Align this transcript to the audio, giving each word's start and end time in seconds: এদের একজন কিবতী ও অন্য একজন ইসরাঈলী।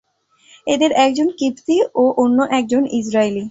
এদের 0.67 0.91
একজন 1.05 1.27
কিবতী 1.37 1.77
ও 1.95 2.03
অন্য 2.23 2.37
একজন 2.51 2.83
ইসরাঈলী। 2.99 3.43